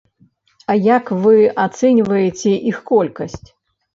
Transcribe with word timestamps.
А 0.73 0.77
як 0.85 1.09
вы 1.25 1.33
ацэньваеце 1.65 2.53
іх 2.71 2.79
колькасць? 2.93 3.45